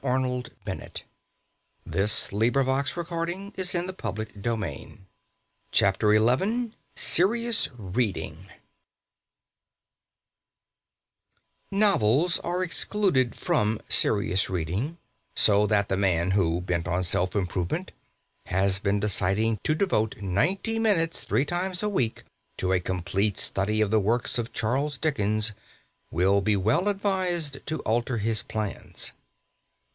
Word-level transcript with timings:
I 0.03 0.17
now 0.17 0.41
come 0.65 0.81
to 0.81 0.81
the 1.85 1.91
case 1.91 2.33
of 2.33 2.39
the 2.39 2.51
person, 2.55 3.53
happily 3.53 3.53
very 3.53 3.93
common, 3.93 5.07
who 5.71 5.71
does 5.71 6.01
"like 6.01 6.01
reading." 6.01 6.73
XI 6.73 6.73
SERIOUS 6.95 7.69
READING 7.77 8.47
Novels 11.71 12.39
are 12.39 12.63
excluded 12.63 13.35
from 13.35 13.79
"serious 13.87 14.49
reading," 14.49 14.97
so 15.35 15.67
that 15.67 15.87
the 15.87 15.97
man 15.97 16.31
who, 16.31 16.61
bent 16.61 16.87
on 16.87 17.03
self 17.03 17.35
improvement, 17.35 17.91
has 18.47 18.79
been 18.79 18.99
deciding 18.99 19.59
to 19.61 19.75
devote 19.75 20.19
ninety 20.19 20.79
minutes 20.79 21.19
three 21.23 21.45
times 21.45 21.83
a 21.83 21.89
week 21.89 22.23
to 22.57 22.73
a 22.73 22.79
complete 22.79 23.37
study 23.37 23.79
of 23.81 23.91
the 23.91 23.99
works 23.99 24.39
of 24.39 24.51
Charles 24.51 24.97
Dickens 24.97 25.51
will 26.09 26.41
be 26.41 26.55
well 26.57 26.87
advised 26.87 27.63
to 27.67 27.81
alter 27.81 28.17
his 28.17 28.41
plans. 28.41 29.11